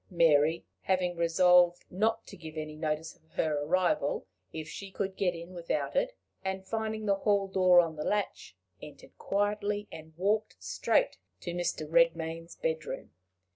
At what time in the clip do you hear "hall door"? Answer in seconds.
7.17-7.79